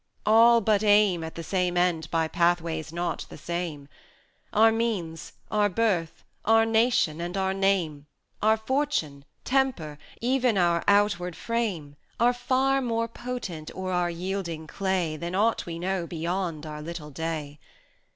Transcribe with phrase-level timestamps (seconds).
[0.25, 3.87] all but aim At the same end by pathways not the same;
[4.51, 8.07] Our means our birth our nation, and our name,
[8.41, 15.17] Our fortune temper even our outward frame, Are far more potent o'er our yielding clay
[15.17, 17.59] Than aught we know beyond our little day.